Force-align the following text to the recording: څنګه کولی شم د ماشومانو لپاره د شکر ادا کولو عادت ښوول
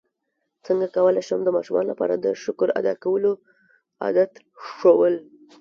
څنګه 0.65 0.87
کولی 0.95 1.21
شم 1.27 1.39
د 1.43 1.49
ماشومانو 1.55 1.89
لپاره 1.91 2.13
د 2.15 2.25
شکر 2.43 2.67
ادا 2.79 2.93
کولو 3.03 3.31
عادت 4.03 4.31
ښوول 4.69 5.15